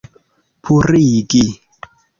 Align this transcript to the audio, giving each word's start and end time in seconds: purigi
purigi 0.65 1.45